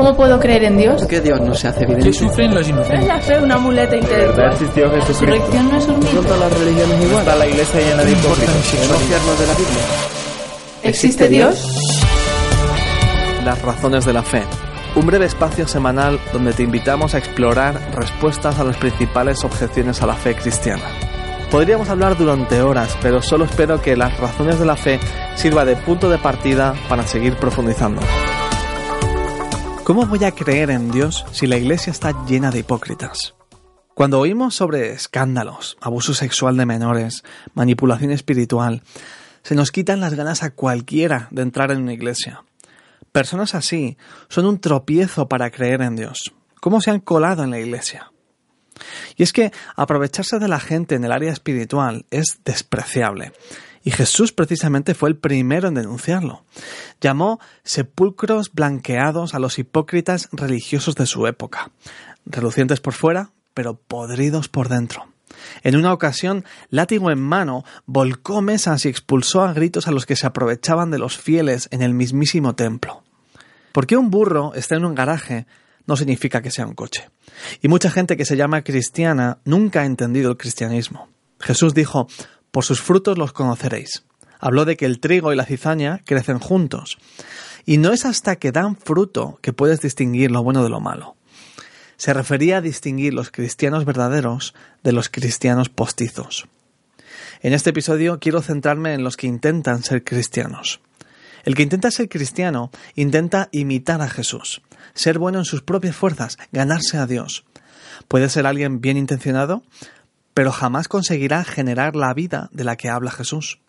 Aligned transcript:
¿Cómo 0.00 0.16
puedo 0.16 0.40
creer 0.40 0.64
en 0.64 0.78
Dios? 0.78 0.98
¿Por 0.98 1.08
qué 1.08 1.20
Dios 1.20 1.38
no 1.42 1.54
se 1.54 1.68
hace 1.68 1.84
evidente? 1.84 2.06
¿Qué 2.06 2.12
sufren 2.14 2.54
los 2.54 2.62
¿Es 2.62 2.68
inocentes? 2.70 3.06
la 3.06 3.20
fe 3.20 3.38
una 3.38 3.58
muleta 3.58 3.96
¿De 3.96 4.00
verdad 4.00 4.08
intelectual? 4.08 4.52
existió 4.52 4.86
¿La 4.86 5.04
resurrección 5.04 5.68
no 5.70 5.76
es 5.76 5.84
un 5.88 5.92
¿No 5.92 5.98
mito? 6.00 6.22
todas 6.22 6.40
las 6.40 6.58
religiones 6.58 7.02
igual? 7.02 7.18
Está 7.18 7.36
la 7.36 7.46
iglesia 7.46 7.80
llena 7.80 8.04
de 8.04 8.12
hipócritas. 8.12 8.54
¿Podemos 8.56 9.02
fiarnos 9.02 9.40
de 9.40 9.46
la 9.46 9.52
Biblia? 9.52 9.82
¿Existe 10.84 11.28
Dios? 11.28 11.90
Las 13.44 13.60
razones 13.60 14.06
de 14.06 14.12
la 14.14 14.22
fe. 14.22 14.42
Un 14.96 15.06
breve 15.06 15.26
espacio 15.26 15.68
semanal 15.68 16.18
donde 16.32 16.54
te 16.54 16.62
invitamos 16.62 17.14
a 17.14 17.18
explorar 17.18 17.78
respuestas 17.94 18.58
a 18.58 18.64
las 18.64 18.78
principales 18.78 19.44
objeciones 19.44 20.00
a 20.00 20.06
la 20.06 20.14
fe 20.14 20.34
cristiana. 20.34 20.84
Podríamos 21.50 21.90
hablar 21.90 22.16
durante 22.16 22.62
horas, 22.62 22.96
pero 23.02 23.20
solo 23.20 23.44
espero 23.44 23.82
que 23.82 23.98
las 23.98 24.18
razones 24.18 24.58
de 24.58 24.64
la 24.64 24.76
fe 24.76 24.98
sirva 25.34 25.66
de 25.66 25.76
punto 25.76 26.08
de 26.08 26.16
partida 26.16 26.74
para 26.88 27.06
seguir 27.06 27.36
profundizando. 27.36 28.00
¿Cómo 29.90 30.06
voy 30.06 30.22
a 30.22 30.30
creer 30.30 30.70
en 30.70 30.92
Dios 30.92 31.26
si 31.32 31.48
la 31.48 31.56
iglesia 31.56 31.90
está 31.90 32.24
llena 32.24 32.52
de 32.52 32.60
hipócritas? 32.60 33.34
Cuando 33.92 34.20
oímos 34.20 34.54
sobre 34.54 34.92
escándalos, 34.92 35.76
abuso 35.80 36.14
sexual 36.14 36.56
de 36.56 36.64
menores, 36.64 37.24
manipulación 37.54 38.12
espiritual, 38.12 38.84
se 39.42 39.56
nos 39.56 39.72
quitan 39.72 39.98
las 39.98 40.14
ganas 40.14 40.44
a 40.44 40.54
cualquiera 40.54 41.26
de 41.32 41.42
entrar 41.42 41.72
en 41.72 41.82
una 41.82 41.92
iglesia. 41.92 42.44
Personas 43.10 43.56
así 43.56 43.98
son 44.28 44.46
un 44.46 44.60
tropiezo 44.60 45.28
para 45.28 45.50
creer 45.50 45.82
en 45.82 45.96
Dios. 45.96 46.32
¿Cómo 46.60 46.80
se 46.80 46.92
han 46.92 47.00
colado 47.00 47.42
en 47.42 47.50
la 47.50 47.58
iglesia? 47.58 48.12
Y 49.16 49.24
es 49.24 49.32
que 49.32 49.50
aprovecharse 49.74 50.38
de 50.38 50.46
la 50.46 50.60
gente 50.60 50.94
en 50.94 51.02
el 51.02 51.10
área 51.10 51.32
espiritual 51.32 52.06
es 52.12 52.42
despreciable. 52.44 53.32
Y 53.82 53.90
Jesús 53.90 54.32
precisamente 54.32 54.94
fue 54.94 55.08
el 55.08 55.16
primero 55.16 55.68
en 55.68 55.74
denunciarlo. 55.74 56.44
Llamó 57.00 57.40
sepulcros 57.64 58.52
blanqueados 58.52 59.34
a 59.34 59.38
los 59.38 59.58
hipócritas 59.58 60.28
religiosos 60.32 60.94
de 60.94 61.06
su 61.06 61.26
época, 61.26 61.70
relucientes 62.26 62.80
por 62.80 62.92
fuera, 62.92 63.30
pero 63.54 63.74
podridos 63.74 64.48
por 64.48 64.68
dentro. 64.68 65.06
En 65.62 65.76
una 65.76 65.92
ocasión, 65.92 66.44
látigo 66.68 67.10
en 67.10 67.20
mano, 67.20 67.64
volcó 67.86 68.42
mesas 68.42 68.84
y 68.84 68.88
expulsó 68.88 69.42
a 69.42 69.52
gritos 69.52 69.88
a 69.88 69.92
los 69.92 70.04
que 70.04 70.16
se 70.16 70.26
aprovechaban 70.26 70.90
de 70.90 70.98
los 70.98 71.16
fieles 71.16 71.68
en 71.70 71.82
el 71.82 71.94
mismísimo 71.94 72.54
templo. 72.54 73.02
Porque 73.72 73.96
un 73.96 74.10
burro 74.10 74.52
está 74.54 74.76
en 74.76 74.84
un 74.84 74.94
garaje 74.94 75.46
no 75.86 75.96
significa 75.96 76.40
que 76.40 76.52
sea 76.52 76.66
un 76.66 76.74
coche. 76.74 77.10
Y 77.62 77.68
mucha 77.68 77.90
gente 77.90 78.16
que 78.16 78.24
se 78.24 78.36
llama 78.36 78.62
cristiana 78.62 79.38
nunca 79.44 79.80
ha 79.80 79.86
entendido 79.86 80.30
el 80.30 80.36
cristianismo. 80.36 81.08
Jesús 81.40 81.74
dijo, 81.74 82.06
por 82.50 82.64
sus 82.64 82.80
frutos 82.80 83.18
los 83.18 83.32
conoceréis. 83.32 84.04
Habló 84.38 84.64
de 84.64 84.76
que 84.76 84.86
el 84.86 85.00
trigo 85.00 85.32
y 85.32 85.36
la 85.36 85.44
cizaña 85.44 86.00
crecen 86.04 86.38
juntos. 86.38 86.98
Y 87.66 87.76
no 87.78 87.92
es 87.92 88.06
hasta 88.06 88.36
que 88.36 88.52
dan 88.52 88.76
fruto 88.76 89.38
que 89.42 89.52
puedes 89.52 89.80
distinguir 89.80 90.30
lo 90.30 90.42
bueno 90.42 90.62
de 90.62 90.70
lo 90.70 90.80
malo. 90.80 91.16
Se 91.96 92.14
refería 92.14 92.58
a 92.58 92.62
distinguir 92.62 93.12
los 93.12 93.30
cristianos 93.30 93.84
verdaderos 93.84 94.54
de 94.82 94.92
los 94.92 95.10
cristianos 95.10 95.68
postizos. 95.68 96.48
En 97.42 97.52
este 97.52 97.70
episodio 97.70 98.18
quiero 98.18 98.40
centrarme 98.40 98.94
en 98.94 99.04
los 99.04 99.16
que 99.16 99.26
intentan 99.26 99.82
ser 99.82 100.02
cristianos. 100.02 100.80
El 101.44 101.54
que 101.54 101.62
intenta 101.62 101.90
ser 101.90 102.08
cristiano 102.08 102.70
intenta 102.94 103.48
imitar 103.52 104.02
a 104.02 104.08
Jesús, 104.08 104.62
ser 104.94 105.18
bueno 105.18 105.38
en 105.38 105.44
sus 105.44 105.62
propias 105.62 105.96
fuerzas, 105.96 106.38
ganarse 106.52 106.98
a 106.98 107.06
Dios. 107.06 107.44
Puede 108.08 108.28
ser 108.28 108.46
alguien 108.46 108.80
bien 108.80 108.96
intencionado, 108.96 109.62
pero 110.34 110.52
jamás 110.52 110.88
conseguirá 110.88 111.44
generar 111.44 111.96
la 111.96 112.12
vida 112.14 112.48
de 112.52 112.64
la 112.64 112.76
que 112.76 112.88
habla 112.88 113.10
Jesús. 113.10 113.60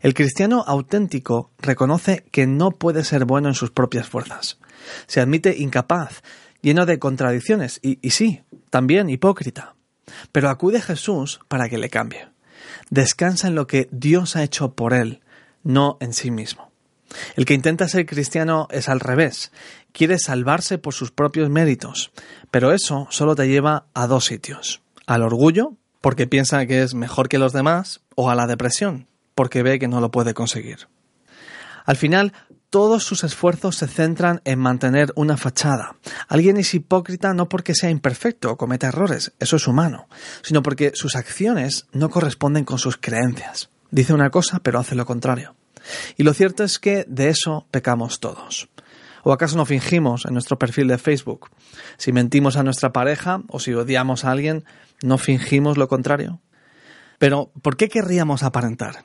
El 0.00 0.14
cristiano 0.14 0.64
auténtico 0.66 1.50
reconoce 1.58 2.24
que 2.30 2.46
no 2.46 2.70
puede 2.70 3.04
ser 3.04 3.24
bueno 3.24 3.48
en 3.48 3.54
sus 3.54 3.70
propias 3.70 4.08
fuerzas. 4.08 4.58
Se 5.06 5.20
admite 5.20 5.58
incapaz, 5.58 6.22
lleno 6.62 6.86
de 6.86 6.98
contradicciones 6.98 7.80
y, 7.82 7.98
y 8.00 8.10
sí, 8.10 8.42
también 8.70 9.10
hipócrita. 9.10 9.74
Pero 10.32 10.50
acude 10.50 10.78
a 10.78 10.82
Jesús 10.82 11.40
para 11.48 11.68
que 11.68 11.78
le 11.78 11.90
cambie. 11.90 12.28
Descansa 12.90 13.48
en 13.48 13.54
lo 13.54 13.66
que 13.66 13.88
Dios 13.90 14.36
ha 14.36 14.42
hecho 14.42 14.74
por 14.74 14.94
él, 14.94 15.20
no 15.62 15.98
en 16.00 16.12
sí 16.12 16.30
mismo. 16.30 16.70
El 17.36 17.44
que 17.44 17.54
intenta 17.54 17.88
ser 17.88 18.06
cristiano 18.06 18.68
es 18.70 18.88
al 18.88 19.00
revés. 19.00 19.52
Quiere 19.92 20.18
salvarse 20.18 20.78
por 20.78 20.94
sus 20.94 21.10
propios 21.10 21.50
méritos. 21.50 22.12
Pero 22.50 22.72
eso 22.72 23.06
solo 23.10 23.34
te 23.34 23.48
lleva 23.48 23.86
a 23.94 24.06
dos 24.06 24.26
sitios. 24.26 24.82
Al 25.08 25.22
orgullo, 25.22 25.72
porque 26.02 26.26
piensa 26.26 26.66
que 26.66 26.82
es 26.82 26.92
mejor 26.92 27.30
que 27.30 27.38
los 27.38 27.54
demás, 27.54 28.02
o 28.14 28.28
a 28.28 28.34
la 28.34 28.46
depresión, 28.46 29.06
porque 29.34 29.62
ve 29.62 29.78
que 29.78 29.88
no 29.88 30.02
lo 30.02 30.10
puede 30.10 30.34
conseguir. 30.34 30.86
Al 31.86 31.96
final, 31.96 32.34
todos 32.68 33.04
sus 33.04 33.24
esfuerzos 33.24 33.76
se 33.76 33.88
centran 33.88 34.42
en 34.44 34.58
mantener 34.58 35.10
una 35.16 35.38
fachada. 35.38 35.96
Alguien 36.28 36.58
es 36.58 36.74
hipócrita 36.74 37.32
no 37.32 37.48
porque 37.48 37.74
sea 37.74 37.88
imperfecto 37.88 38.50
o 38.50 38.58
cometa 38.58 38.88
errores, 38.88 39.32
eso 39.38 39.56
es 39.56 39.66
humano, 39.66 40.08
sino 40.42 40.62
porque 40.62 40.92
sus 40.94 41.16
acciones 41.16 41.86
no 41.90 42.10
corresponden 42.10 42.66
con 42.66 42.78
sus 42.78 42.98
creencias. 42.98 43.70
Dice 43.90 44.12
una 44.12 44.28
cosa 44.28 44.60
pero 44.62 44.78
hace 44.78 44.94
lo 44.94 45.06
contrario. 45.06 45.56
Y 46.18 46.22
lo 46.22 46.34
cierto 46.34 46.64
es 46.64 46.78
que 46.78 47.06
de 47.08 47.30
eso 47.30 47.66
pecamos 47.70 48.20
todos. 48.20 48.68
¿O 49.28 49.32
acaso 49.34 49.58
no 49.58 49.66
fingimos 49.66 50.24
en 50.24 50.32
nuestro 50.32 50.58
perfil 50.58 50.88
de 50.88 50.96
Facebook? 50.96 51.50
Si 51.98 52.12
mentimos 52.12 52.56
a 52.56 52.62
nuestra 52.62 52.94
pareja 52.94 53.42
o 53.48 53.60
si 53.60 53.74
odiamos 53.74 54.24
a 54.24 54.30
alguien, 54.30 54.64
¿no 55.02 55.18
fingimos 55.18 55.76
lo 55.76 55.86
contrario? 55.86 56.40
Pero, 57.18 57.52
¿por 57.60 57.76
qué 57.76 57.90
querríamos 57.90 58.42
aparentar? 58.42 59.04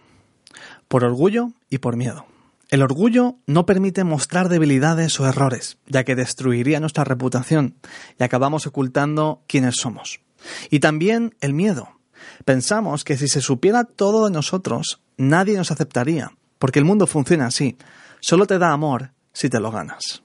Por 0.87 1.03
orgullo 1.03 1.49
y 1.69 1.79
por 1.79 1.97
miedo. 1.97 2.25
El 2.69 2.83
orgullo 2.83 3.35
no 3.47 3.65
permite 3.65 4.05
mostrar 4.05 4.47
debilidades 4.47 5.19
o 5.19 5.27
errores, 5.27 5.77
ya 5.87 6.05
que 6.05 6.15
destruiría 6.15 6.79
nuestra 6.79 7.03
reputación 7.03 7.75
y 8.17 8.23
acabamos 8.23 8.65
ocultando 8.65 9.43
quiénes 9.45 9.75
somos. 9.75 10.21
Y 10.69 10.79
también 10.79 11.35
el 11.41 11.53
miedo. 11.53 11.99
Pensamos 12.45 13.03
que 13.03 13.17
si 13.17 13.27
se 13.27 13.41
supiera 13.41 13.83
todo 13.83 14.23
de 14.23 14.31
nosotros, 14.31 15.01
nadie 15.17 15.57
nos 15.57 15.71
aceptaría, 15.71 16.31
porque 16.59 16.79
el 16.79 16.85
mundo 16.85 17.07
funciona 17.07 17.47
así. 17.47 17.75
Solo 18.21 18.47
te 18.47 18.57
da 18.57 18.71
amor 18.71 19.11
si 19.33 19.49
te 19.49 19.59
lo 19.59 19.71
ganas. 19.71 20.23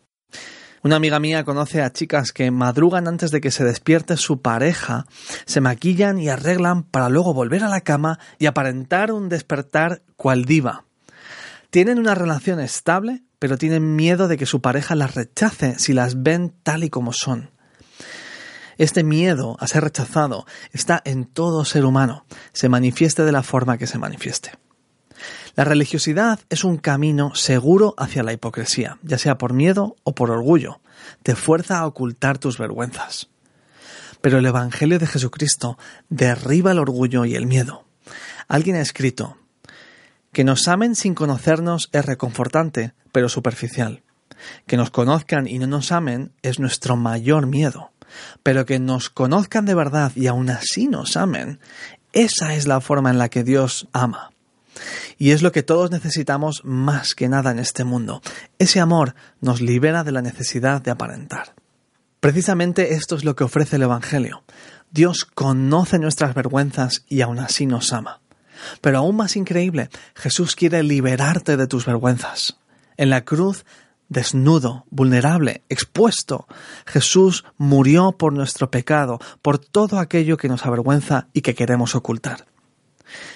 Una 0.83 0.97
amiga 0.97 1.19
mía 1.19 1.45
conoce 1.45 1.83
a 1.83 1.93
chicas 1.93 2.33
que 2.33 2.51
madrugan 2.51 3.09
antes 3.09 3.31
de 3.31 3.41
que 3.41 3.51
se 3.51 3.65
despierte 3.65 4.17
su 4.17 4.41
pareja, 4.41 5.07
se 5.45 5.61
maquillan 5.61 6.19
y 6.19 6.29
arreglan 6.29 6.85
para 6.85 7.09
luego 7.09 7.35
volver 7.35 7.65
a 7.65 7.69
la 7.69 7.81
cama 7.81 8.21
y 8.39 8.47
aparentar 8.47 9.11
un 9.11 9.29
despertar 9.29 10.03
cual 10.17 10.45
diva. 10.45 10.85
Tienen 11.71 11.99
una 11.99 12.15
relación 12.15 12.61
estable, 12.61 13.25
pero 13.39 13.59
tienen 13.59 13.97
miedo 13.97 14.29
de 14.29 14.37
que 14.37 14.47
su 14.47 14.61
pareja 14.61 14.95
las 14.95 15.15
rechace 15.15 15.79
si 15.79 15.93
las 15.93 16.23
ven 16.23 16.55
tal 16.63 16.85
y 16.85 16.91
como 16.91 17.13
son. 17.13 17.51
Este 18.79 19.03
miedo 19.03 19.57
a 19.59 19.67
ser 19.67 19.83
rechazado 19.83 20.47
está 20.73 21.03
en 21.05 21.25
todo 21.25 21.65
ser 21.65 21.85
humano, 21.85 22.25
se 22.53 22.69
manifieste 22.69 23.25
de 23.25 23.33
la 23.33 23.43
forma 23.43 23.77
que 23.77 23.89
se 23.89 23.99
manifieste. 23.99 24.53
La 25.59 25.65
religiosidad 25.65 26.39
es 26.51 26.63
un 26.63 26.77
camino 26.77 27.35
seguro 27.35 27.95
hacia 27.99 28.23
la 28.23 28.33
hipocresía, 28.33 28.99
ya 29.03 29.19
sea 29.19 29.39
por 29.39 29.55
miedo 29.55 29.97
o 30.05 30.15
por 30.15 30.31
orgullo. 30.31 30.81
Te 31.25 31.35
fuerza 31.35 31.81
a 31.81 31.87
ocultar 31.89 32.39
tus 32.39 32.59
vergüenzas. 32.59 33.29
Pero 34.21 34.39
el 34.39 34.47
Evangelio 34.47 35.01
de 35.01 35.09
Jesucristo 35.09 35.77
derriba 36.11 36.71
el 36.71 36.79
orgullo 36.79 37.25
y 37.25 37.35
el 37.35 37.47
miedo. 37.47 37.85
Alguien 38.47 38.77
ha 38.77 38.81
escrito, 38.81 39.37
que 40.33 40.45
nos 40.45 40.69
amen 40.69 40.95
sin 40.95 41.17
conocernos 41.17 41.89
es 41.91 42.07
reconfortante, 42.07 42.93
pero 43.11 43.29
superficial. 43.29 44.05
Que 44.65 44.77
nos 44.77 44.91
conozcan 44.91 45.49
y 45.49 45.59
no 45.59 45.67
nos 45.67 45.91
amen 45.91 46.31
es 46.43 46.61
nuestro 46.61 46.95
mayor 46.95 47.49
miedo. 47.49 47.91
Pero 48.45 48.65
que 48.65 48.79
nos 48.79 49.11
conozcan 49.11 49.65
de 49.65 49.75
verdad 49.75 50.13
y 50.15 50.29
aún 50.29 50.51
así 50.51 50.87
nos 50.87 51.17
amen, 51.17 51.59
esa 52.13 52.55
es 52.55 52.69
la 52.69 52.81
forma 52.81 53.11
en 53.11 53.19
la 53.19 53.29
que 53.29 53.43
Dios 53.43 53.89
ama. 53.93 54.31
Y 55.19 55.31
es 55.31 55.43
lo 55.43 55.53
que 55.53 55.63
todos 55.63 55.91
necesitamos 55.91 56.63
más 56.65 57.15
que 57.15 57.29
nada 57.29 57.51
en 57.51 57.59
este 57.59 57.85
mundo. 57.85 58.23
Ese 58.59 58.81
amor 58.81 59.15
nos 59.41 59.61
libera 59.61 60.05
de 60.05 60.13
la 60.13 60.23
necesidad 60.23 60.83
de 60.83 60.91
aparentar. 60.91 61.55
Precisamente 62.21 62.95
esto 62.95 63.17
es 63.17 63.25
lo 63.25 63.37
que 63.37 63.45
ofrece 63.45 63.77
el 63.77 63.83
Evangelio. 63.83 64.43
Dios 64.91 65.25
conoce 65.25 65.99
nuestras 65.99 66.35
vergüenzas 66.35 67.05
y 67.09 67.21
aún 67.21 67.39
así 67.39 67.67
nos 67.67 67.93
ama. 67.93 68.21
Pero 68.81 68.99
aún 68.99 69.17
más 69.17 69.37
increíble, 69.37 69.89
Jesús 70.15 70.57
quiere 70.57 70.83
liberarte 70.83 71.57
de 71.57 71.67
tus 71.67 71.87
vergüenzas. 71.87 72.59
En 72.97 73.11
la 73.11 73.25
cruz, 73.25 73.65
desnudo, 74.09 74.85
vulnerable, 74.91 75.63
expuesto, 75.69 76.47
Jesús 76.87 77.45
murió 77.57 78.13
por 78.13 78.33
nuestro 78.33 78.71
pecado, 78.71 79.21
por 79.43 79.59
todo 79.59 79.99
aquello 79.99 80.37
que 80.37 80.49
nos 80.49 80.67
avergüenza 80.67 81.29
y 81.33 81.43
que 81.43 81.55
queremos 81.55 81.95
ocultar. 81.95 82.47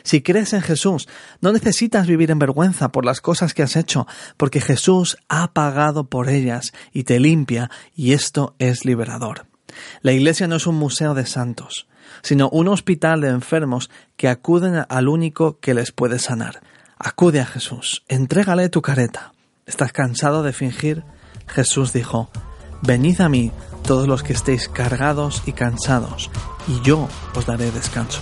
Si 0.03 0.23
crees 0.23 0.53
en 0.53 0.63
Jesús, 0.63 1.09
no 1.41 1.53
necesitas 1.53 2.07
vivir 2.07 2.31
en 2.31 2.39
vergüenza 2.39 2.91
por 2.91 3.05
las 3.05 3.21
cosas 3.21 3.55
que 3.55 3.63
has 3.63 3.77
hecho, 3.77 4.07
porque 4.37 4.61
Jesús 4.61 5.19
ha 5.29 5.53
pagado 5.53 6.05
por 6.05 6.29
ellas 6.29 6.73
y 6.93 7.05
te 7.05 7.21
limpia, 7.21 7.71
y 7.95 8.13
esto 8.13 8.55
es 8.59 8.85
liberador. 8.85 9.47
La 10.03 10.13
Iglesia 10.13 10.49
no 10.49 10.57
es 10.57 10.67
un 10.67 10.77
museo 10.77 11.15
de 11.15 11.27
santos, 11.27 11.87
sino 12.23 12.49
un 12.51 12.69
hospital 12.69 13.21
de 13.21 13.29
enfermos 13.29 13.91
que 14.17 14.29
acuden 14.29 14.85
al 14.89 15.09
único 15.09 15.59
que 15.61 15.75
les 15.75 15.93
puede 15.93 16.19
sanar. 16.19 16.61
Acude 16.99 17.41
a 17.41 17.47
Jesús, 17.47 18.05
entrégale 18.09 18.69
tu 18.69 18.83
careta. 18.83 19.33
¿Estás 19.67 19.93
cansado 19.93 20.43
de 20.43 20.53
fingir? 20.53 21.05
Jesús 21.47 21.93
dijo, 21.93 22.31
Venid 22.83 23.21
a 23.21 23.29
mí 23.29 23.53
todos 23.87 24.09
los 24.09 24.23
que 24.23 24.33
estéis 24.33 24.69
cargados 24.69 25.43
y 25.47 25.53
cansados, 25.53 26.31
y 26.69 26.81
yo 26.83 27.09
os 27.35 27.47
daré 27.47 27.71
descanso. 27.71 28.21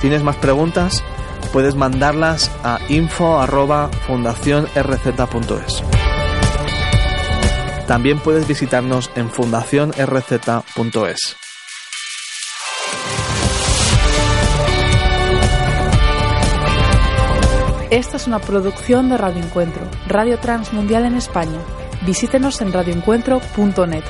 ¿Tienes 0.00 0.22
más 0.22 0.36
preguntas? 0.36 1.04
Puedes 1.52 1.74
mandarlas 1.74 2.50
a 2.64 2.78
info@fundacionrz.es. 2.88 5.82
También 7.86 8.18
puedes 8.20 8.48
visitarnos 8.48 9.10
en 9.16 9.28
fundacionrz.es. 9.30 11.36
Esta 17.90 18.16
es 18.16 18.26
una 18.28 18.38
producción 18.38 19.08
de 19.08 19.18
Radio 19.18 19.42
Encuentro, 19.42 19.82
Radio 20.06 20.38
Transmundial 20.38 21.06
en 21.06 21.16
España. 21.16 21.58
Visítenos 22.06 22.60
en 22.60 22.72
radioencuentro.net. 22.72 24.04